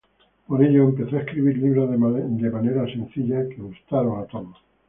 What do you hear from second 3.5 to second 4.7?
gustaron a todos.